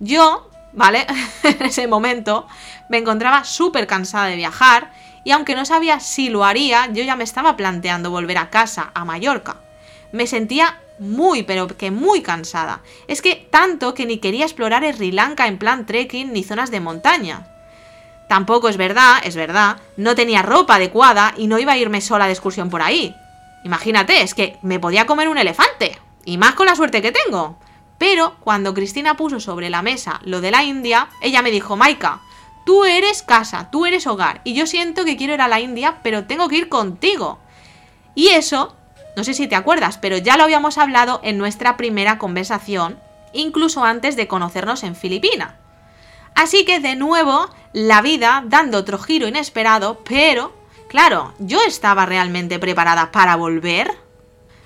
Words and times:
Yo, 0.00 0.50
¿vale? 0.72 1.06
en 1.42 1.62
ese 1.62 1.86
momento 1.86 2.46
me 2.88 2.98
encontraba 2.98 3.44
súper 3.44 3.86
cansada 3.86 4.26
de 4.26 4.36
viajar 4.36 4.92
y 5.24 5.32
aunque 5.32 5.54
no 5.54 5.64
sabía 5.64 6.00
si 6.00 6.30
lo 6.30 6.44
haría, 6.44 6.86
yo 6.92 7.02
ya 7.02 7.16
me 7.16 7.24
estaba 7.24 7.56
planteando 7.56 8.10
volver 8.10 8.38
a 8.38 8.50
casa, 8.50 8.90
a 8.94 9.04
Mallorca. 9.04 9.56
Me 10.12 10.26
sentía 10.26 10.80
muy, 10.98 11.42
pero 11.42 11.66
que 11.66 11.90
muy 11.90 12.22
cansada. 12.22 12.80
Es 13.08 13.22
que 13.22 13.46
tanto 13.50 13.94
que 13.94 14.06
ni 14.06 14.18
quería 14.18 14.44
explorar 14.44 14.84
Sri 14.94 15.12
Lanka 15.12 15.46
en 15.46 15.58
plan 15.58 15.86
trekking 15.86 16.32
ni 16.32 16.44
zonas 16.44 16.70
de 16.70 16.80
montaña. 16.80 17.46
Tampoco 18.28 18.68
es 18.68 18.76
verdad, 18.76 19.20
es 19.24 19.36
verdad, 19.36 19.78
no 19.96 20.14
tenía 20.14 20.42
ropa 20.42 20.76
adecuada 20.76 21.34
y 21.36 21.46
no 21.46 21.58
iba 21.58 21.72
a 21.72 21.78
irme 21.78 22.00
sola 22.00 22.26
de 22.26 22.32
excursión 22.32 22.68
por 22.68 22.82
ahí. 22.82 23.14
Imagínate, 23.64 24.22
es 24.22 24.34
que 24.34 24.58
me 24.62 24.78
podía 24.78 25.06
comer 25.06 25.28
un 25.28 25.38
elefante. 25.38 25.98
Y 26.24 26.36
más 26.36 26.54
con 26.54 26.66
la 26.66 26.76
suerte 26.76 27.00
que 27.00 27.12
tengo. 27.12 27.58
Pero 27.98 28.36
cuando 28.40 28.74
Cristina 28.74 29.16
puso 29.16 29.40
sobre 29.40 29.70
la 29.70 29.82
mesa 29.82 30.20
lo 30.24 30.40
de 30.40 30.52
la 30.52 30.62
India, 30.62 31.08
ella 31.20 31.42
me 31.42 31.50
dijo, 31.50 31.76
Maika, 31.76 32.20
tú 32.64 32.84
eres 32.84 33.22
casa, 33.22 33.70
tú 33.70 33.86
eres 33.86 34.06
hogar, 34.06 34.40
y 34.44 34.54
yo 34.54 34.66
siento 34.66 35.04
que 35.04 35.16
quiero 35.16 35.34
ir 35.34 35.40
a 35.42 35.48
la 35.48 35.60
India, 35.60 35.98
pero 36.02 36.24
tengo 36.24 36.48
que 36.48 36.56
ir 36.56 36.68
contigo. 36.68 37.38
Y 38.14 38.28
eso, 38.28 38.76
no 39.16 39.24
sé 39.24 39.34
si 39.34 39.48
te 39.48 39.56
acuerdas, 39.56 39.98
pero 39.98 40.16
ya 40.16 40.36
lo 40.36 40.44
habíamos 40.44 40.78
hablado 40.78 41.20
en 41.24 41.38
nuestra 41.38 41.76
primera 41.76 42.18
conversación, 42.18 42.98
incluso 43.32 43.84
antes 43.84 44.16
de 44.16 44.28
conocernos 44.28 44.84
en 44.84 44.94
Filipinas. 44.94 45.54
Así 46.34 46.64
que 46.64 46.78
de 46.78 46.94
nuevo, 46.94 47.48
la 47.72 48.00
vida 48.00 48.44
dando 48.46 48.78
otro 48.78 48.98
giro 48.98 49.26
inesperado, 49.26 50.04
pero, 50.04 50.52
claro, 50.88 51.34
yo 51.38 51.58
estaba 51.66 52.06
realmente 52.06 52.60
preparada 52.60 53.10
para 53.10 53.34
volver. 53.34 54.07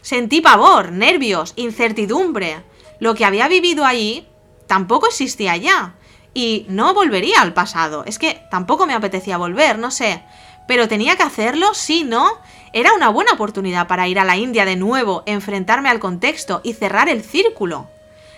Sentí 0.03 0.41
pavor, 0.41 0.93
nervios, 0.93 1.55
incertidumbre. 1.57 2.63
Lo 2.99 3.15
que 3.15 3.25
había 3.25 3.49
vivido 3.49 3.85
allí 3.85 4.27
tampoco 4.67 5.07
existía 5.07 5.57
ya. 5.57 5.95
Y 6.35 6.67
no 6.69 6.93
volvería 6.93 7.41
al 7.41 7.55
pasado. 7.55 8.05
Es 8.07 8.19
que 8.19 8.43
tampoco 8.51 8.87
me 8.87 8.95
apetecía 8.95 9.39
volver, 9.39 9.79
no 9.79 9.91
sé. 9.91 10.23
Pero 10.67 10.89
tenía 10.89 11.17
que 11.17 11.23
hacerlo, 11.23 11.75
sí, 11.75 12.05
¿no? 12.05 12.39
Era 12.73 12.95
una 12.95 13.09
buena 13.11 13.33
oportunidad 13.33 13.87
para 13.87 14.09
ir 14.09 14.19
a 14.19 14.25
la 14.25 14.37
India 14.37 14.65
de 14.65 14.77
nuevo, 14.77 15.23
enfrentarme 15.27 15.89
al 15.89 16.01
contexto 16.01 16.61
y 16.65 16.73
cerrar 16.73 17.09
el 17.09 17.23
círculo. 17.23 17.89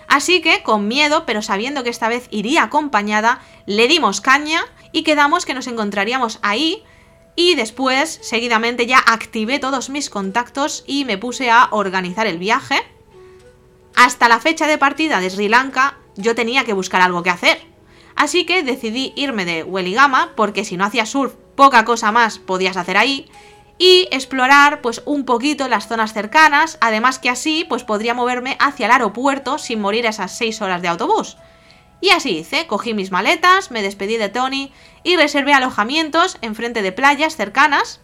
Así 0.06 0.42
que, 0.42 0.62
con 0.62 0.86
miedo, 0.88 1.24
pero 1.24 1.40
sabiendo 1.40 1.82
que 1.82 1.90
esta 1.90 2.08
vez 2.08 2.26
iría 2.30 2.64
acompañada, 2.64 3.40
le 3.66 3.88
dimos 3.88 4.20
caña 4.20 4.62
y 4.92 5.02
quedamos 5.02 5.46
que 5.46 5.54
nos 5.54 5.66
encontraríamos 5.66 6.38
ahí. 6.42 6.82
Y 7.36 7.54
después, 7.56 8.18
seguidamente, 8.22 8.86
ya 8.86 8.98
activé 8.98 9.58
todos 9.58 9.90
mis 9.90 10.10
contactos 10.10 10.84
y 10.86 11.04
me 11.04 11.18
puse 11.18 11.50
a 11.50 11.68
organizar 11.72 12.26
el 12.26 12.38
viaje. 12.38 12.76
Hasta 13.96 14.28
la 14.28 14.40
fecha 14.40 14.66
de 14.66 14.78
partida 14.78 15.20
de 15.20 15.30
Sri 15.30 15.48
Lanka, 15.48 15.98
yo 16.16 16.34
tenía 16.34 16.64
que 16.64 16.72
buscar 16.72 17.00
algo 17.00 17.22
que 17.22 17.30
hacer. 17.30 17.60
Así 18.16 18.46
que 18.46 18.62
decidí 18.62 19.12
irme 19.16 19.44
de 19.44 19.64
Weligama, 19.64 20.32
porque 20.36 20.64
si 20.64 20.76
no 20.76 20.84
hacía 20.84 21.06
surf, 21.06 21.34
poca 21.56 21.84
cosa 21.84 22.12
más 22.12 22.38
podías 22.38 22.76
hacer 22.76 22.96
ahí, 22.96 23.28
y 23.78 24.06
explorar 24.12 24.80
pues 24.80 25.02
un 25.04 25.24
poquito 25.24 25.68
las 25.68 25.88
zonas 25.88 26.12
cercanas, 26.12 26.78
además 26.80 27.18
que 27.18 27.30
así 27.30 27.66
pues 27.68 27.82
podría 27.82 28.14
moverme 28.14 28.56
hacia 28.60 28.86
el 28.86 28.92
aeropuerto 28.92 29.58
sin 29.58 29.80
morir 29.80 30.06
esas 30.06 30.36
6 30.36 30.62
horas 30.62 30.82
de 30.82 30.88
autobús. 30.88 31.36
Y 32.04 32.10
así 32.10 32.36
hice, 32.36 32.66
cogí 32.66 32.92
mis 32.92 33.10
maletas, 33.10 33.70
me 33.70 33.80
despedí 33.80 34.18
de 34.18 34.28
Tony 34.28 34.70
y 35.04 35.16
reservé 35.16 35.54
alojamientos 35.54 36.36
en 36.42 36.54
frente 36.54 36.82
de 36.82 36.92
playas 36.92 37.34
cercanas. 37.34 37.98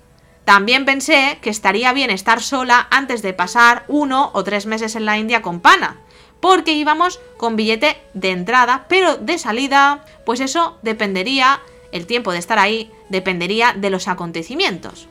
También 0.47 0.87
pensé 0.87 1.37
que 1.43 1.51
estaría 1.51 1.93
bien 1.93 2.09
estar 2.09 2.41
sola 2.41 2.89
antes 2.91 3.21
de 3.21 3.35
pasar 3.35 3.85
uno 3.89 4.31
o 4.33 4.43
tres 4.43 4.65
meses 4.65 4.97
en 4.97 5.05
la 5.05 5.19
India 5.19 5.43
con 5.43 5.61
Pana, 5.61 6.01
porque 6.41 6.73
íbamos 6.73 7.21
con 7.37 7.57
billete 7.57 7.99
de 8.15 8.31
entrada, 8.31 8.87
pero 8.89 9.19
de 9.19 9.37
salida, 9.37 10.03
pues 10.25 10.41
eso 10.41 10.79
dependería, 10.81 11.61
el 11.93 12.07
tiempo 12.07 12.33
de 12.33 12.39
estar 12.39 12.59
ahí 12.59 12.91
dependería 13.11 13.75
de 13.77 13.91
los 13.91 14.09
acontecimientos. 14.09 15.09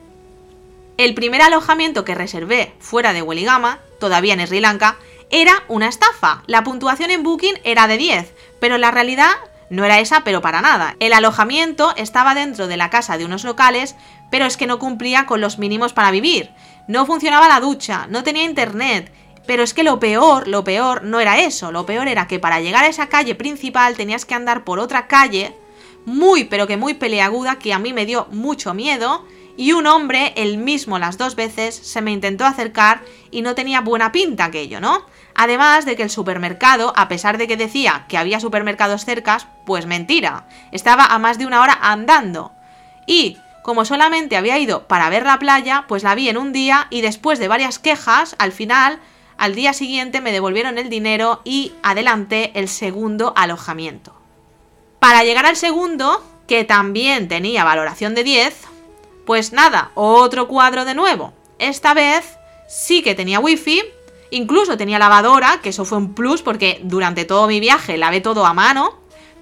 El 0.96 1.14
primer 1.14 1.42
alojamiento 1.42 2.04
que 2.04 2.16
reservé 2.16 2.74
fuera 2.80 3.12
de 3.12 3.22
Weligama, 3.22 3.78
todavía 4.00 4.34
en 4.34 4.44
Sri 4.44 4.58
Lanka, 4.58 4.98
era 5.30 5.62
una 5.68 5.88
estafa. 5.88 6.42
La 6.46 6.64
puntuación 6.64 7.10
en 7.10 7.22
Booking 7.22 7.58
era 7.64 7.86
de 7.86 7.96
10, 7.96 8.34
pero 8.60 8.78
la 8.78 8.90
realidad 8.90 9.30
no 9.70 9.84
era 9.84 10.00
esa, 10.00 10.24
pero 10.24 10.42
para 10.42 10.60
nada. 10.60 10.96
El 10.98 11.12
alojamiento 11.12 11.94
estaba 11.96 12.34
dentro 12.34 12.66
de 12.66 12.76
la 12.76 12.90
casa 12.90 13.16
de 13.16 13.24
unos 13.24 13.44
locales, 13.44 13.94
pero 14.30 14.44
es 14.44 14.56
que 14.56 14.66
no 14.66 14.78
cumplía 14.78 15.26
con 15.26 15.40
los 15.40 15.58
mínimos 15.58 15.92
para 15.92 16.10
vivir. 16.10 16.50
No 16.88 17.06
funcionaba 17.06 17.48
la 17.48 17.60
ducha, 17.60 18.06
no 18.08 18.24
tenía 18.24 18.44
internet, 18.44 19.12
pero 19.46 19.62
es 19.62 19.72
que 19.72 19.84
lo 19.84 20.00
peor, 20.00 20.48
lo 20.48 20.64
peor 20.64 21.04
no 21.04 21.20
era 21.20 21.38
eso, 21.38 21.70
lo 21.70 21.86
peor 21.86 22.08
era 22.08 22.26
que 22.26 22.40
para 22.40 22.60
llegar 22.60 22.84
a 22.84 22.88
esa 22.88 23.08
calle 23.08 23.36
principal 23.36 23.96
tenías 23.96 24.24
que 24.24 24.34
andar 24.34 24.64
por 24.64 24.80
otra 24.80 25.06
calle, 25.06 25.56
muy 26.04 26.44
pero 26.44 26.66
que 26.66 26.76
muy 26.76 26.94
peleaguda, 26.94 27.58
que 27.58 27.72
a 27.72 27.78
mí 27.78 27.92
me 27.92 28.06
dio 28.06 28.26
mucho 28.32 28.74
miedo, 28.74 29.24
y 29.60 29.74
un 29.74 29.86
hombre, 29.86 30.32
el 30.36 30.56
mismo 30.56 30.98
las 30.98 31.18
dos 31.18 31.34
veces, 31.34 31.74
se 31.74 32.00
me 32.00 32.12
intentó 32.12 32.46
acercar 32.46 33.02
y 33.30 33.42
no 33.42 33.54
tenía 33.54 33.82
buena 33.82 34.10
pinta 34.10 34.46
aquello, 34.46 34.80
¿no? 34.80 35.04
Además 35.34 35.84
de 35.84 35.96
que 35.96 36.02
el 36.02 36.08
supermercado, 36.08 36.94
a 36.96 37.08
pesar 37.08 37.36
de 37.36 37.46
que 37.46 37.58
decía 37.58 38.06
que 38.08 38.16
había 38.16 38.40
supermercados 38.40 39.04
cercas, 39.04 39.48
pues 39.66 39.84
mentira, 39.84 40.46
estaba 40.72 41.04
a 41.04 41.18
más 41.18 41.36
de 41.36 41.44
una 41.44 41.60
hora 41.60 41.78
andando. 41.82 42.52
Y 43.04 43.36
como 43.62 43.84
solamente 43.84 44.38
había 44.38 44.56
ido 44.56 44.88
para 44.88 45.10
ver 45.10 45.26
la 45.26 45.38
playa, 45.38 45.84
pues 45.86 46.04
la 46.04 46.14
vi 46.14 46.30
en 46.30 46.38
un 46.38 46.54
día 46.54 46.86
y 46.88 47.02
después 47.02 47.38
de 47.38 47.48
varias 47.48 47.78
quejas, 47.78 48.36
al 48.38 48.52
final, 48.52 48.98
al 49.36 49.54
día 49.54 49.74
siguiente 49.74 50.22
me 50.22 50.32
devolvieron 50.32 50.78
el 50.78 50.88
dinero 50.88 51.42
y 51.44 51.74
adelanté 51.82 52.52
el 52.54 52.66
segundo 52.66 53.34
alojamiento. 53.36 54.18
Para 55.00 55.22
llegar 55.22 55.44
al 55.44 55.56
segundo, 55.56 56.24
que 56.46 56.64
también 56.64 57.28
tenía 57.28 57.62
valoración 57.62 58.14
de 58.14 58.24
10, 58.24 58.69
pues 59.30 59.52
nada, 59.52 59.92
otro 59.94 60.48
cuadro 60.48 60.84
de 60.84 60.92
nuevo. 60.92 61.32
Esta 61.60 61.94
vez 61.94 62.36
sí 62.66 63.00
que 63.00 63.14
tenía 63.14 63.38
wifi, 63.38 63.80
incluso 64.32 64.76
tenía 64.76 64.98
lavadora, 64.98 65.60
que 65.62 65.68
eso 65.68 65.84
fue 65.84 65.98
un 65.98 66.14
plus 66.14 66.42
porque 66.42 66.80
durante 66.82 67.24
todo 67.24 67.46
mi 67.46 67.60
viaje 67.60 67.96
lavé 67.96 68.20
todo 68.20 68.44
a 68.44 68.54
mano, 68.54 68.98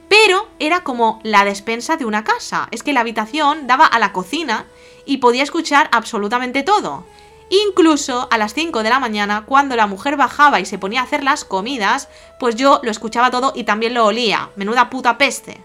pero 0.06 0.47
era 0.59 0.84
como 0.84 1.21
la 1.22 1.47
despensa 1.47 1.97
de 1.97 2.04
una 2.04 2.22
casa. 2.22 2.69
Es 2.71 2.82
que 2.82 2.93
la 2.93 3.00
habitación 3.00 3.66
daba 3.66 3.87
a 3.87 3.98
la 3.98 4.12
cocina 4.12 4.66
y 5.06 5.16
podía 5.16 5.43
escuchar 5.43 5.88
absolutamente 5.91 6.62
todo. 6.62 7.06
Incluso 7.48 8.28
a 8.31 8.37
las 8.37 8.53
5 8.53 8.82
de 8.82 8.91
la 8.91 9.00
mañana, 9.00 9.47
cuando 9.47 9.75
la 9.75 9.87
mujer 9.87 10.19
bajaba 10.19 10.60
y 10.60 10.66
se 10.66 10.77
ponía 10.77 11.00
a 11.00 11.04
hacer 11.04 11.25
las 11.25 11.47
comidas, 11.47 12.10
pues 12.38 12.56
yo 12.56 12.81
lo 12.82 12.91
escuchaba 12.91 13.31
todo 13.31 13.54
y 13.56 13.65
también 13.65 13.94
lo 13.94 14.04
olía. 14.04 14.50
Menuda 14.54 14.91
puta 14.91 15.16
peste. 15.16 15.62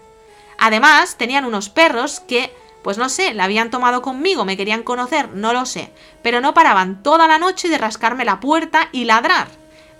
Además, 0.56 1.16
tenían 1.18 1.44
unos 1.44 1.68
perros 1.68 2.20
que 2.20 2.50
pues 2.84 2.98
no 2.98 3.08
sé, 3.08 3.32
la 3.32 3.44
habían 3.44 3.70
tomado 3.70 4.02
conmigo, 4.02 4.44
me 4.44 4.58
querían 4.58 4.82
conocer, 4.82 5.30
no 5.30 5.54
lo 5.54 5.64
sé, 5.64 5.90
pero 6.22 6.42
no 6.42 6.52
paraban 6.52 7.02
toda 7.02 7.26
la 7.26 7.38
noche 7.38 7.70
de 7.70 7.78
rascarme 7.78 8.26
la 8.26 8.40
puerta 8.40 8.90
y 8.92 9.06
ladrar. 9.06 9.48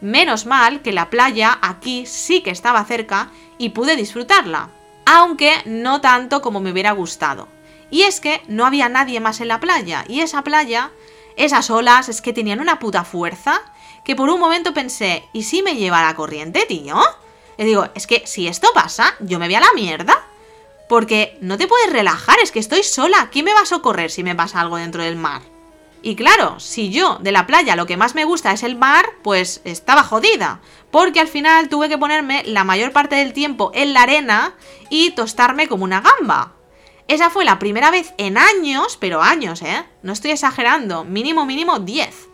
Menos 0.03 0.45
mal 0.45 0.83
que 0.83 0.93
la 0.93 1.09
playa 1.09 1.59
aquí 1.63 2.05
sí 2.05 2.43
que 2.43 2.51
estaba 2.51 2.85
cerca 2.85 3.31
y 3.57 3.71
pude 3.71 3.97
disfrutarla, 3.97 4.69
aunque 5.07 5.55
no 5.65 6.03
tanto 6.03 6.43
como 6.43 6.61
me 6.61 6.73
hubiera 6.73 6.93
gustado. 6.93 7.49
Y 7.91 8.03
es 8.03 8.21
que 8.21 8.43
no 8.49 8.67
había 8.67 8.91
nadie 8.91 9.19
más 9.19 9.41
en 9.41 9.49
la 9.49 9.61
playa, 9.61 10.05
y 10.07 10.21
esa 10.21 10.45
playa, 10.45 10.91
esas 11.37 11.71
olas, 11.71 12.11
es 12.11 12.21
que 12.21 12.35
tenían 12.35 12.61
una 12.61 12.79
puta 12.79 13.05
fuerza, 13.05 13.63
que 14.05 14.15
por 14.15 14.29
un 14.29 14.39
momento 14.39 14.75
pensé, 14.75 15.25
¿y 15.33 15.45
si 15.45 15.63
me 15.63 15.77
lleva 15.77 16.03
la 16.03 16.15
corriente, 16.15 16.67
tío? 16.69 17.01
Y 17.57 17.65
digo, 17.65 17.89
es 17.95 18.07
que 18.07 18.27
si 18.27 18.47
esto 18.47 18.69
pasa, 18.75 19.15
yo 19.21 19.39
me 19.39 19.47
voy 19.47 19.55
a 19.55 19.61
la 19.61 19.73
mierda. 19.75 20.27
Porque 20.89 21.39
no 21.41 21.57
te 21.57 21.67
puedes 21.67 21.93
relajar, 21.93 22.39
es 22.43 22.53
que 22.53 22.59
estoy 22.59 22.83
sola. 22.83 23.31
¿Quién 23.33 23.45
me 23.45 23.55
va 23.55 23.61
a 23.61 23.67
socorrer 23.67 24.11
si 24.11 24.23
me 24.23 24.35
pasa 24.35 24.61
algo 24.61 24.77
dentro 24.77 25.03
del 25.03 25.17
mar? 25.17 25.43
Y 26.03 26.17
claro, 26.17 26.61
si 26.61 26.91
yo 26.91 27.17
de 27.23 27.33
la 27.33 27.47
playa 27.47 27.77
lo 27.77 27.87
que 27.87 27.97
más 27.97 28.15
me 28.15 28.27
gusta 28.27 28.53
es 28.53 28.63
el 28.63 28.77
mar, 28.77 29.07
pues 29.23 29.63
estaba 29.65 30.03
jodida. 30.05 30.61
Porque 30.91 31.19
al 31.19 31.29
final 31.29 31.71
tuve 31.71 31.89
que 31.89 31.97
ponerme 31.97 32.43
la 32.45 32.63
mayor 32.63 32.93
parte 32.93 33.17
del 33.17 33.33
tiempo 33.33 33.71
en 33.75 33.95
la 33.95 34.03
arena 34.03 34.55
y 34.91 35.13
tostarme 35.13 35.67
como 35.67 35.85
una 35.85 36.03
gamba. 36.03 36.53
Esa 37.09 37.31
fue 37.31 37.47
la 37.47 37.59
primera 37.59 37.91
vez 37.91 38.13
en 38.19 38.37
años, 38.37 38.99
pero 39.01 39.23
años, 39.23 39.63
¿eh? 39.63 39.83
No 40.03 40.13
estoy 40.13 40.33
exagerando, 40.33 41.05
mínimo, 41.05 41.47
mínimo 41.47 41.79
10. 41.79 42.29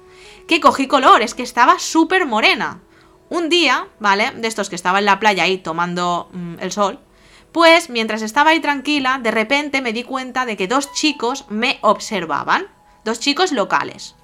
Que 0.48 0.60
cogí 0.60 0.88
color, 0.88 1.22
es 1.22 1.34
que 1.34 1.44
estaba 1.44 1.78
súper 1.78 2.26
morena. 2.26 2.80
Un 3.28 3.48
día, 3.48 3.86
¿vale? 4.00 4.32
De 4.32 4.48
estos 4.48 4.68
que 4.68 4.74
estaba 4.74 4.98
en 4.98 5.04
la 5.04 5.20
playa 5.20 5.44
ahí 5.44 5.58
tomando 5.58 6.28
mm, 6.32 6.54
el 6.58 6.72
sol, 6.72 6.98
pues 7.52 7.90
mientras 7.90 8.22
estaba 8.22 8.50
ahí 8.50 8.60
tranquila, 8.60 9.18
de 9.22 9.30
repente 9.30 9.80
me 9.80 9.92
di 9.92 10.04
cuenta 10.04 10.46
de 10.46 10.56
que 10.56 10.68
dos 10.68 10.92
chicos 10.92 11.46
me 11.48 11.78
observaban, 11.82 12.68
dos 13.04 13.20
chicos 13.20 13.52
locales. 13.52 14.14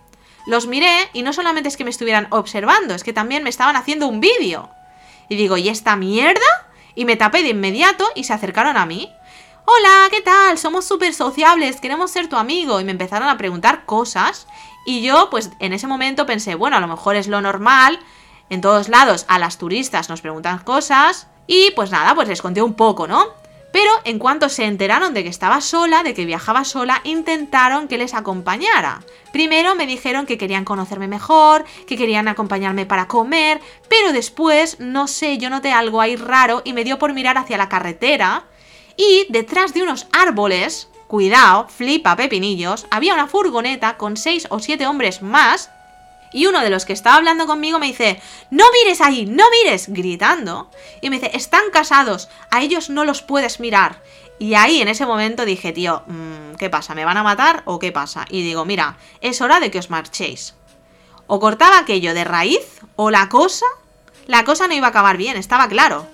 Los 0.47 0.67
miré 0.67 1.09
y 1.13 1.23
no 1.23 1.33
solamente 1.33 1.69
es 1.69 1.77
que 1.77 1.85
me 1.85 1.91
estuvieran 1.91 2.29
observando, 2.31 2.95
es 2.95 3.03
que 3.03 3.13
también 3.13 3.43
me 3.43 3.51
estaban 3.51 3.75
haciendo 3.75 4.07
un 4.07 4.21
vídeo. 4.21 4.71
Y 5.29 5.37
digo, 5.37 5.57
¿y 5.57 5.69
esta 5.69 5.97
mierda? 5.97 6.41
Y 6.95 7.05
me 7.05 7.17
tapé 7.17 7.43
de 7.43 7.49
inmediato 7.51 8.07
y 8.15 8.25
se 8.25 8.33
acercaron 8.33 8.77
a 8.77 8.87
mí. 8.87 9.13
Hola, 9.65 10.09
¿qué 10.11 10.21
tal? 10.21 10.57
Somos 10.57 10.85
súper 10.85 11.13
sociables, 11.13 11.81
queremos 11.81 12.13
ser 12.13 12.29
tu 12.29 12.37
amigo. 12.37 12.81
Y 12.81 12.85
me 12.85 12.93
empezaron 12.93 13.29
a 13.29 13.37
preguntar 13.37 13.85
cosas. 13.85 14.47
Y 14.87 15.03
yo, 15.03 15.29
pues 15.29 15.51
en 15.59 15.73
ese 15.73 15.89
momento 15.89 16.27
pensé, 16.27 16.55
bueno, 16.55 16.77
a 16.77 16.81
lo 16.81 16.87
mejor 16.87 17.17
es 17.17 17.27
lo 17.27 17.41
normal 17.41 17.99
En 18.49 18.61
todos 18.61 18.89
lados 18.89 19.25
a 19.29 19.39
las 19.39 19.59
turistas 19.59 20.09
nos 20.09 20.21
preguntan 20.21 20.59
cosas 20.61 21.27
y 21.47 21.71
pues 21.73 21.91
nada, 21.91 22.15
pues 22.15 22.29
les 22.29 22.43
conté 22.43 22.63
un 22.63 22.75
poco, 22.75 23.07
¿no? 23.07 23.27
Pero 23.73 23.91
en 24.05 24.19
cuanto 24.19 24.49
se 24.49 24.65
enteraron 24.65 25.13
de 25.13 25.23
que 25.23 25.29
estaba 25.29 25.61
sola, 25.61 26.03
de 26.03 26.15
que 26.15 26.25
viajaba 26.25 26.65
sola, 26.65 27.03
intentaron 27.05 27.89
que 27.89 27.99
les 27.99 28.15
acompañara. 28.15 29.03
Primero 29.33 29.75
me 29.75 29.87
dijeron 29.87 30.25
que 30.25 30.39
querían 30.39 30.65
conocerme 30.65 31.09
mejor, 31.09 31.65
que 31.87 31.99
querían 31.99 32.27
acompañarme 32.27 32.87
para 32.87 33.07
comer, 33.07 33.61
pero 33.91 34.13
después, 34.15 34.81
no 34.81 35.09
sé, 35.09 35.37
yo 35.37 35.51
noté 35.51 35.73
algo 35.73 36.01
ahí 36.01 36.17
raro 36.17 36.63
y 36.65 36.73
me 36.73 36.85
dio 36.85 36.99
por 36.99 37.13
mirar 37.13 37.37
hacia 37.37 37.59
la 37.59 37.69
carretera 37.69 38.45
y 38.97 39.27
detrás 39.29 39.75
de 39.75 39.83
unos 39.83 40.07
árboles, 40.13 40.89
cuidado, 41.07 41.69
flipa 41.69 42.17
pepinillos, 42.17 42.87
había 42.91 43.13
una 43.13 43.27
furgoneta 43.27 43.99
con 43.99 44.17
seis 44.17 44.47
o 44.49 44.59
siete 44.59 44.87
hombres 44.87 45.21
más 45.21 45.71
y 46.33 46.47
uno 46.47 46.61
de 46.61 46.71
los 46.71 46.85
que 46.85 46.93
estaba 46.93 47.17
hablando 47.17 47.47
conmigo 47.47 47.79
me 47.79 47.87
dice, 47.87 48.21
no 48.51 48.65
mires 48.73 49.01
ahí, 49.01 49.27
no 49.27 49.45
mires, 49.51 49.89
gritando. 49.89 50.71
Y 51.01 51.11
me 51.11 51.17
dice, 51.19 51.31
están 51.35 51.71
casados, 51.73 52.29
a 52.51 52.63
ellos 52.63 52.91
no 52.91 53.05
los 53.05 53.23
puedes 53.23 53.61
mirar. 53.61 54.03
Y 54.39 54.55
ahí 54.55 54.81
en 54.81 54.89
ese 54.89 55.07
momento 55.07 55.45
dije, 55.45 55.73
tío, 55.73 56.03
mm, 56.07 56.57
¿qué 56.59 56.69
pasa? 56.69 56.95
¿Me 56.95 57.05
van 57.05 57.17
a 57.17 57.23
matar 57.23 57.63
o 57.65 57.79
qué 57.79 57.93
pasa? 57.93 58.27
Y 58.29 58.43
digo, 58.43 58.65
mira, 58.65 58.99
es 59.21 59.41
hora 59.41 59.61
de 59.61 59.71
que 59.71 59.79
os 59.79 59.91
marchéis. 59.91 60.55
O 61.27 61.41
cortaba 61.41 61.79
aquello 61.79 62.15
de 62.15 62.25
raíz, 62.25 62.81
o 62.97 63.11
la 63.11 63.29
cosa, 63.29 63.67
la 64.27 64.45
cosa 64.45 64.69
no 64.69 64.75
iba 64.75 64.89
a 64.89 64.91
acabar 64.91 65.17
bien, 65.17 65.37
estaba 65.37 65.69
claro. 65.69 66.07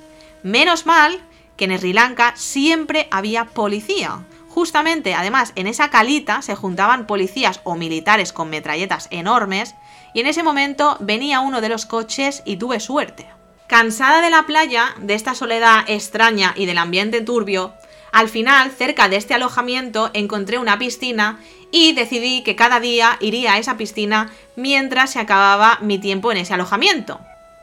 Menos 0.43 0.87
mal 0.87 1.21
que 1.57 1.65
en 1.65 1.79
Sri 1.79 1.93
Lanka 1.93 2.35
siempre 2.37 3.09
había 3.11 3.47
policía. 3.47 4.25
Justamente, 4.55 5.15
además, 5.15 5.53
en 5.57 5.67
esa 5.67 5.89
calita 5.89 6.43
se 6.43 6.55
juntaban 6.55 7.07
policías 7.07 7.61
o 7.65 7.75
militares 7.75 8.35
con 8.35 8.51
metralletas 8.51 9.09
enormes 9.11 9.75
y 10.13 10.21
en 10.21 10.27
ese 10.27 10.43
momento 10.43 10.99
venía 11.01 11.41
uno 11.41 11.63
de 11.63 11.71
los 11.71 11.87
coches 11.87 12.43
y 12.45 12.57
tuve 12.57 12.79
suerte. 12.79 13.27
Cansada 13.67 14.21
de 14.21 14.29
la 14.29 14.43
playa, 14.43 14.95
de 14.99 15.15
esta 15.15 15.35
soledad 15.35 15.85
extraña 15.87 16.53
y 16.55 16.67
del 16.67 16.77
ambiente 16.77 17.23
turbio, 17.23 17.73
al 18.13 18.29
final, 18.29 18.71
cerca 18.71 19.09
de 19.09 19.17
este 19.17 19.33
alojamiento, 19.33 20.11
encontré 20.13 20.59
una 20.59 20.79
piscina 20.79 21.41
y 21.71 21.93
decidí 21.93 22.43
que 22.43 22.55
cada 22.55 22.79
día 22.79 23.17
iría 23.21 23.55
a 23.55 23.59
esa 23.59 23.79
piscina 23.79 24.31
mientras 24.55 25.13
se 25.13 25.19
acababa 25.19 25.79
mi 25.81 25.99
tiempo 25.99 26.31
en 26.31 26.37
ese 26.37 26.53
alojamiento. 26.53 27.21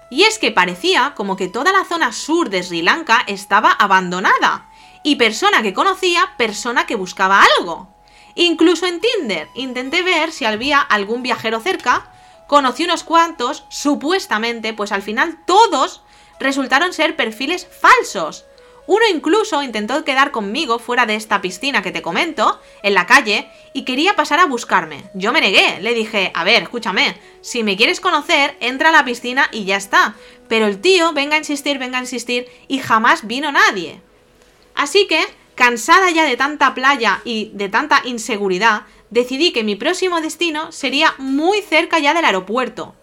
Y 0.09 0.23
es 0.23 0.39
que 0.39 0.49
parecía 0.49 1.13
como 1.15 1.37
que 1.37 1.49
toda 1.49 1.71
la 1.71 1.85
zona 1.85 2.11
sur 2.13 2.49
de 2.49 2.63
Sri 2.63 2.81
Lanka 2.81 3.23
estaba 3.27 3.71
abandonada. 3.71 4.68
Y 5.03 5.15
persona 5.15 5.61
que 5.61 5.73
conocía, 5.73 6.33
persona 6.37 6.85
que 6.85 6.95
buscaba 6.95 7.43
algo. 7.57 7.95
Incluso 8.35 8.85
en 8.85 9.01
Tinder 9.01 9.47
intenté 9.55 10.01
ver 10.03 10.31
si 10.31 10.45
había 10.45 10.79
algún 10.79 11.23
viajero 11.23 11.59
cerca, 11.59 12.11
conocí 12.47 12.83
unos 12.83 13.03
cuantos, 13.03 13.65
supuestamente, 13.69 14.73
pues 14.73 14.91
al 14.91 15.01
final 15.01 15.39
todos 15.45 16.01
resultaron 16.39 16.93
ser 16.93 17.15
perfiles 17.15 17.67
falsos. 17.81 18.45
Uno 18.87 19.05
incluso 19.13 19.61
intentó 19.61 20.03
quedar 20.03 20.31
conmigo 20.31 20.79
fuera 20.79 21.05
de 21.05 21.13
esta 21.13 21.41
piscina 21.41 21.83
que 21.83 21.91
te 21.91 22.01
comento, 22.01 22.59
en 22.81 22.95
la 22.95 23.05
calle, 23.05 23.47
y 23.71 23.85
quería 23.85 24.15
pasar 24.15 24.39
a 24.39 24.47
buscarme. 24.47 25.03
Yo 25.13 25.31
me 25.31 25.41
negué, 25.41 25.79
le 25.79 25.93
dije, 25.93 26.31
a 26.33 26.43
ver, 26.43 26.63
escúchame, 26.63 27.15
si 27.41 27.61
me 27.61 27.77
quieres 27.77 27.99
conocer, 27.99 28.57
entra 28.61 28.89
a 28.89 28.91
la 28.91 29.05
piscina 29.05 29.47
y 29.51 29.65
ya 29.65 29.75
está. 29.75 30.15
Pero 30.47 30.65
el 30.65 30.81
tío, 30.81 31.13
venga 31.13 31.35
a 31.35 31.37
insistir, 31.37 31.77
venga 31.77 31.99
a 31.99 32.01
insistir, 32.01 32.47
y 32.67 32.79
jamás 32.79 33.27
vino 33.27 33.51
nadie. 33.51 34.01
Así 34.79 35.07
que, 35.07 35.21
cansada 35.55 36.09
ya 36.09 36.23
de 36.23 36.37
tanta 36.37 36.73
playa 36.73 37.19
y 37.25 37.51
de 37.53 37.67
tanta 37.67 38.01
inseguridad, 38.05 38.83
decidí 39.09 39.51
que 39.51 39.65
mi 39.65 39.75
próximo 39.75 40.21
destino 40.21 40.71
sería 40.71 41.15
muy 41.17 41.61
cerca 41.61 41.99
ya 41.99 42.13
del 42.13 42.23
aeropuerto. 42.23 42.95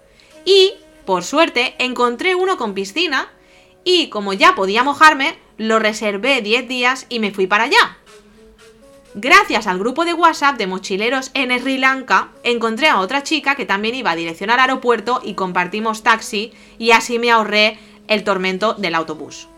Y, 0.46 0.72
por 1.04 1.22
suerte, 1.22 1.74
encontré 1.78 2.34
uno 2.34 2.56
con 2.56 2.72
piscina 2.72 3.28
y 3.84 4.08
como 4.08 4.32
ya 4.32 4.54
podía 4.54 4.84
mojarme, 4.84 5.36
lo 5.58 5.78
reservé 5.78 6.40
10 6.40 6.66
días 6.66 7.04
y 7.10 7.18
me 7.18 7.30
fui 7.30 7.46
para 7.46 7.64
allá. 7.64 7.98
Gracias 9.12 9.66
al 9.66 9.78
grupo 9.78 10.06
de 10.06 10.14
WhatsApp 10.14 10.56
de 10.56 10.66
mochileros 10.66 11.30
en 11.34 11.50
Sri 11.60 11.76
Lanka, 11.76 12.30
encontré 12.42 12.88
a 12.88 13.00
otra 13.00 13.22
chica 13.22 13.54
que 13.54 13.66
también 13.66 13.96
iba 13.96 14.12
a 14.12 14.16
dirección 14.16 14.48
al 14.48 14.60
aeropuerto 14.60 15.20
y 15.22 15.34
compartimos 15.34 16.02
taxi 16.02 16.54
y 16.78 16.92
así 16.92 17.18
me 17.18 17.30
ahorré 17.30 17.78
el 18.08 18.24
tormento 18.24 18.72
del 18.72 18.94
autobús. 18.94 19.48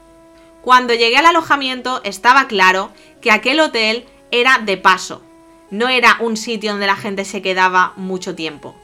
Cuando 0.62 0.94
llegué 0.94 1.16
al 1.16 1.26
alojamiento 1.26 2.00
estaba 2.04 2.46
claro 2.48 2.92
que 3.20 3.30
aquel 3.30 3.60
hotel 3.60 4.06
era 4.30 4.58
de 4.58 4.76
paso, 4.76 5.22
no 5.70 5.88
era 5.88 6.16
un 6.20 6.36
sitio 6.36 6.72
donde 6.72 6.86
la 6.86 6.96
gente 6.96 7.24
se 7.24 7.42
quedaba 7.42 7.92
mucho 7.96 8.34
tiempo. 8.34 8.74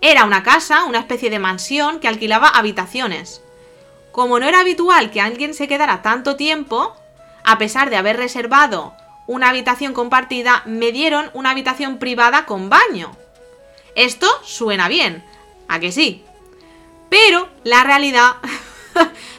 Era 0.00 0.24
una 0.24 0.42
casa, 0.42 0.84
una 0.84 1.00
especie 1.00 1.30
de 1.30 1.38
mansión 1.38 1.98
que 1.98 2.08
alquilaba 2.08 2.48
habitaciones. 2.48 3.42
Como 4.12 4.38
no 4.38 4.46
era 4.46 4.60
habitual 4.60 5.10
que 5.10 5.20
alguien 5.20 5.54
se 5.54 5.68
quedara 5.68 6.02
tanto 6.02 6.36
tiempo, 6.36 6.94
a 7.44 7.58
pesar 7.58 7.90
de 7.90 7.96
haber 7.96 8.16
reservado 8.16 8.94
una 9.26 9.50
habitación 9.50 9.92
compartida, 9.92 10.62
me 10.64 10.92
dieron 10.92 11.30
una 11.34 11.50
habitación 11.50 11.98
privada 11.98 12.46
con 12.46 12.70
baño. 12.70 13.10
Esto 13.94 14.28
suena 14.44 14.88
bien, 14.88 15.24
¿a 15.66 15.80
que 15.80 15.92
sí? 15.92 16.24
Pero 17.08 17.48
la 17.64 17.84
realidad, 17.84 18.36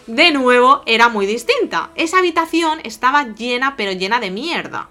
de 0.10 0.32
nuevo, 0.32 0.82
era 0.86 1.10
muy 1.10 1.26
distinta. 1.26 1.92
Esa 1.96 2.20
habitación 2.20 2.80
estaba 2.84 3.34
llena, 3.36 3.76
pero 3.76 3.92
llena 3.92 4.20
de 4.20 4.32
mierda 4.32 4.90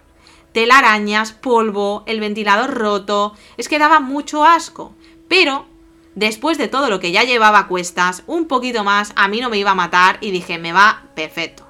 telarañas, 0.53 1.33
polvo, 1.33 2.03
el 2.07 2.21
ventilador 2.21 2.75
roto, 2.75 3.35
es 3.57 3.69
que 3.69 3.79
daba 3.79 4.01
mucho 4.01 4.45
asco. 4.45 4.93
Pero, 5.29 5.67
después 6.15 6.59
de 6.59 6.69
todo 6.69 6.91
lo 6.91 7.01
que 7.01 7.13
ya 7.13 7.25
llevaba 7.25 7.61
a 7.61 7.67
cuestas, 7.69 8.23
un 8.27 8.47
poquito 8.47 8.83
más 8.85 9.13
a 9.17 9.29
mí 9.29 9.41
no 9.41 9.51
me 9.51 9.59
iba 9.59 9.73
a 9.73 9.77
matar 9.77 10.19
y 10.21 10.31
dije, 10.31 10.59
me 10.59 10.73
va 10.73 11.05
perfecto. 11.15 11.65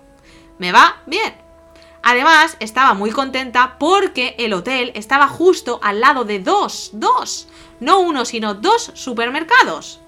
Me 0.59 0.73
va 0.73 1.03
bien. 1.07 1.35
Además, 2.03 2.57
estaba 2.61 2.95
muy 2.95 3.11
contenta 3.11 3.77
porque 3.79 4.35
el 4.39 4.55
hotel 4.55 4.93
estaba 4.95 5.29
justo 5.29 5.81
al 5.83 6.01
lado 6.01 6.25
de 6.25 6.39
dos, 6.39 6.91
dos, 6.95 7.49
no 7.81 7.99
uno, 7.99 8.25
sino 8.25 8.55
dos 8.55 8.93
supermercados. 8.95 10.01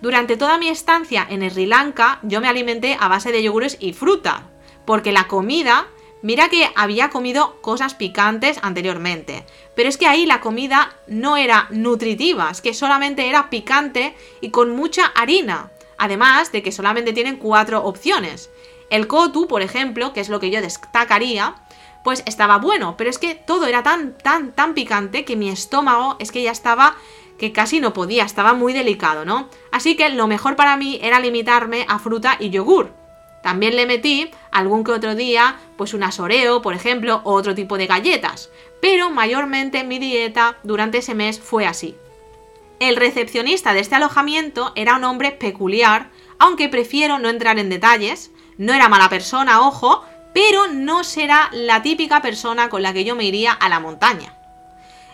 Durante 0.00 0.36
toda 0.36 0.58
mi 0.58 0.68
estancia 0.68 1.26
en 1.28 1.48
Sri 1.50 1.66
Lanka, 1.66 2.20
yo 2.22 2.40
me 2.40 2.48
alimenté 2.48 2.96
a 2.98 3.08
base 3.08 3.32
de 3.32 3.42
yogures 3.42 3.76
y 3.80 3.92
fruta, 3.92 4.44
porque 4.84 5.12
la 5.12 5.28
comida 5.28 5.86
Mira 6.22 6.50
que 6.50 6.68
había 6.76 7.08
comido 7.08 7.60
cosas 7.62 7.94
picantes 7.94 8.58
anteriormente, 8.60 9.46
pero 9.74 9.88
es 9.88 9.96
que 9.96 10.06
ahí 10.06 10.26
la 10.26 10.40
comida 10.40 10.94
no 11.06 11.38
era 11.38 11.66
nutritiva, 11.70 12.50
es 12.50 12.60
que 12.60 12.74
solamente 12.74 13.28
era 13.28 13.48
picante 13.48 14.14
y 14.42 14.50
con 14.50 14.76
mucha 14.76 15.06
harina. 15.06 15.70
Además 15.96 16.52
de 16.52 16.62
que 16.62 16.72
solamente 16.72 17.14
tienen 17.14 17.36
cuatro 17.36 17.84
opciones. 17.84 18.50
El 18.90 19.06
kotu, 19.06 19.46
por 19.46 19.62
ejemplo, 19.62 20.12
que 20.12 20.20
es 20.20 20.28
lo 20.28 20.40
que 20.40 20.50
yo 20.50 20.60
destacaría, 20.60 21.54
pues 22.04 22.22
estaba 22.26 22.58
bueno, 22.58 22.96
pero 22.98 23.08
es 23.08 23.18
que 23.18 23.34
todo 23.34 23.66
era 23.66 23.82
tan, 23.82 24.16
tan, 24.18 24.52
tan 24.52 24.74
picante 24.74 25.24
que 25.24 25.36
mi 25.36 25.48
estómago 25.48 26.16
es 26.18 26.32
que 26.32 26.42
ya 26.42 26.50
estaba 26.50 26.96
que 27.40 27.52
casi 27.52 27.80
no 27.80 27.94
podía, 27.94 28.24
estaba 28.24 28.52
muy 28.52 28.74
delicado, 28.74 29.24
¿no? 29.24 29.48
Así 29.72 29.96
que 29.96 30.10
lo 30.10 30.26
mejor 30.26 30.56
para 30.56 30.76
mí 30.76 30.98
era 31.02 31.18
limitarme 31.20 31.86
a 31.88 31.98
fruta 31.98 32.36
y 32.38 32.50
yogur. 32.50 32.92
También 33.42 33.76
le 33.76 33.86
metí 33.86 34.30
algún 34.52 34.84
que 34.84 34.92
otro 34.92 35.14
día, 35.14 35.56
pues 35.78 35.94
un 35.94 36.02
asoreo, 36.02 36.60
por 36.60 36.74
ejemplo, 36.74 37.22
o 37.24 37.32
otro 37.32 37.54
tipo 37.54 37.78
de 37.78 37.86
galletas. 37.86 38.50
Pero 38.82 39.08
mayormente 39.08 39.84
mi 39.84 39.98
dieta 39.98 40.58
durante 40.64 40.98
ese 40.98 41.14
mes 41.14 41.40
fue 41.40 41.66
así. 41.66 41.96
El 42.78 42.96
recepcionista 42.96 43.72
de 43.72 43.80
este 43.80 43.94
alojamiento 43.94 44.72
era 44.74 44.96
un 44.96 45.04
hombre 45.04 45.32
peculiar, 45.32 46.10
aunque 46.38 46.68
prefiero 46.68 47.18
no 47.18 47.30
entrar 47.30 47.58
en 47.58 47.70
detalles. 47.70 48.32
No 48.58 48.74
era 48.74 48.90
mala 48.90 49.08
persona, 49.08 49.66
ojo, 49.66 50.04
pero 50.34 50.68
no 50.68 51.04
será 51.04 51.48
la 51.52 51.80
típica 51.80 52.20
persona 52.20 52.68
con 52.68 52.82
la 52.82 52.92
que 52.92 53.04
yo 53.04 53.16
me 53.16 53.24
iría 53.24 53.52
a 53.52 53.70
la 53.70 53.80
montaña. 53.80 54.34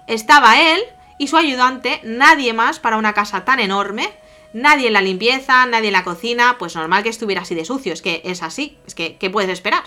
Estaba 0.08 0.60
él 0.60 0.80
y 1.18 1.28
su 1.28 1.36
ayudante, 1.36 2.00
nadie 2.04 2.52
más 2.52 2.78
para 2.78 2.96
una 2.96 3.14
casa 3.14 3.44
tan 3.44 3.60
enorme, 3.60 4.12
Nadie 4.56 4.86
en 4.86 4.94
la 4.94 5.02
limpieza, 5.02 5.66
nadie 5.66 5.88
en 5.88 5.92
la 5.92 6.02
cocina, 6.02 6.56
pues 6.58 6.76
normal 6.76 7.02
que 7.02 7.10
estuviera 7.10 7.42
así 7.42 7.54
de 7.54 7.66
sucio, 7.66 7.92
es 7.92 8.00
que 8.00 8.22
es 8.24 8.42
así, 8.42 8.78
es 8.86 8.94
que 8.94 9.16
¿qué 9.16 9.28
puedes 9.28 9.50
esperar? 9.50 9.82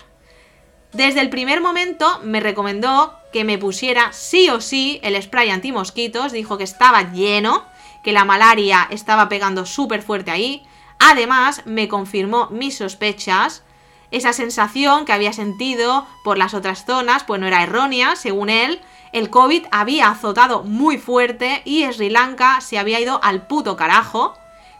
Desde 0.93 1.21
el 1.21 1.31
primer 1.31 1.59
momento 1.59 2.19
me 2.23 2.39
recomendó 2.39 3.15
que 3.33 3.43
me 3.43 3.57
pusiera 3.57 4.13
sí 4.13 4.47
o 4.49 4.61
sí 4.61 4.99
el 5.01 5.19
spray 5.19 5.49
antimosquitos, 5.49 6.31
dijo 6.31 6.59
que 6.59 6.65
estaba 6.65 7.11
lleno, 7.13 7.65
que 8.03 8.11
la 8.11 8.25
malaria 8.25 8.87
estaba 8.91 9.27
pegando 9.27 9.65
súper 9.65 10.03
fuerte 10.03 10.29
ahí. 10.29 10.63
Además, 10.99 11.63
me 11.65 11.87
confirmó 11.87 12.49
mis 12.51 12.77
sospechas. 12.77 13.63
Esa 14.11 14.33
sensación 14.33 15.05
que 15.05 15.13
había 15.13 15.33
sentido 15.33 16.07
por 16.23 16.37
las 16.37 16.53
otras 16.53 16.85
zonas, 16.85 17.23
pues 17.23 17.39
no 17.39 17.47
era 17.47 17.63
errónea, 17.63 18.15
según 18.15 18.49
él 18.49 18.81
el 19.11 19.29
COVID 19.29 19.65
había 19.71 20.09
azotado 20.09 20.63
muy 20.63 20.97
fuerte 20.97 21.61
y 21.65 21.83
Sri 21.91 22.09
Lanka 22.09 22.61
se 22.61 22.77
había 22.77 22.99
ido 22.99 23.19
al 23.23 23.47
puto 23.47 23.75
carajo. 23.75 24.35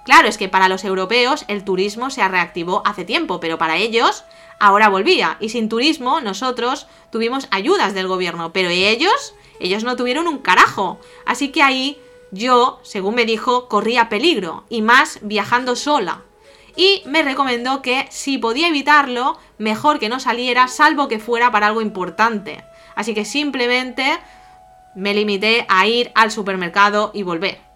Claro, 0.05 0.27
es 0.27 0.37
que 0.37 0.49
para 0.49 0.69
los 0.69 0.83
europeos 0.83 1.45
el 1.47 1.63
turismo 1.63 2.09
se 2.09 2.27
reactivó 2.27 2.81
hace 2.85 3.05
tiempo, 3.05 3.39
pero 3.39 3.57
para 3.57 3.77
ellos 3.77 4.23
ahora 4.59 4.89
volvía. 4.89 5.37
Y 5.39 5.49
sin 5.49 5.69
turismo 5.69 6.21
nosotros 6.21 6.87
tuvimos 7.11 7.47
ayudas 7.51 7.93
del 7.93 8.07
gobierno, 8.07 8.53
pero 8.53 8.69
ellos, 8.69 9.33
ellos 9.59 9.83
no 9.83 9.95
tuvieron 9.95 10.27
un 10.27 10.39
carajo. 10.39 10.99
Así 11.25 11.49
que 11.49 11.63
ahí 11.63 11.99
yo, 12.31 12.79
según 12.83 13.15
me 13.15 13.25
dijo, 13.25 13.67
corría 13.67 14.09
peligro, 14.09 14.65
y 14.69 14.81
más 14.81 15.19
viajando 15.21 15.75
sola. 15.75 16.21
Y 16.75 17.01
me 17.05 17.23
recomendó 17.23 17.81
que 17.81 18.07
si 18.11 18.37
podía 18.37 18.67
evitarlo, 18.67 19.37
mejor 19.57 19.99
que 19.99 20.09
no 20.09 20.19
saliera, 20.19 20.67
salvo 20.67 21.07
que 21.07 21.19
fuera 21.19 21.51
para 21.51 21.67
algo 21.67 21.81
importante. 21.81 22.63
Así 22.99 23.13
que 23.13 23.23
simplemente 23.23 24.19
me 24.93 25.13
limité 25.13 25.65
a 25.69 25.87
ir 25.87 26.11
al 26.15 26.31
supermercado 26.31 27.11
y 27.13 27.23
volver. 27.23 27.68